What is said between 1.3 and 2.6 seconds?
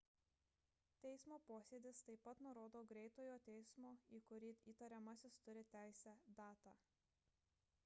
posėdis taip pat